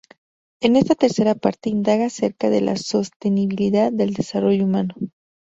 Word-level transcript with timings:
En 0.61 0.75
esta 0.77 0.95
tercera 0.95 1.35
parte 1.35 1.69
indaga 1.69 2.07
acerca 2.07 2.49
de 2.49 2.61
la 2.61 2.75
sostenibilidad 2.75 3.91
del 3.93 4.15
desarrollo 4.15 4.63
humano. 4.65 4.95